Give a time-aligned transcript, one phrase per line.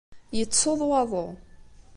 [0.37, 1.25] Yettsuḍ waḍu.